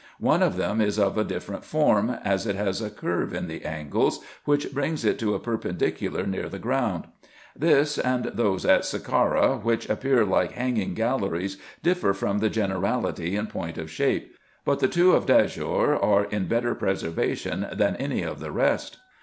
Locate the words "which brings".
4.45-5.05